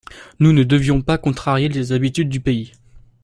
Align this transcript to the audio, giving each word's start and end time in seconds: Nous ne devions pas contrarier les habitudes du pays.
Nous 0.39 0.51
ne 0.51 0.63
devions 0.63 1.03
pas 1.03 1.19
contrarier 1.19 1.69
les 1.69 1.91
habitudes 1.91 2.27
du 2.29 2.39
pays. 2.39 2.71